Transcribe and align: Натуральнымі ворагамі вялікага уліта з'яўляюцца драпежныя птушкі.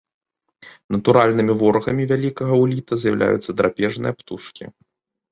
Натуральнымі 0.93 1.53
ворагамі 1.61 2.03
вялікага 2.11 2.53
уліта 2.61 2.93
з'яўляюцца 3.01 3.55
драпежныя 3.61 4.13
птушкі. 4.23 4.63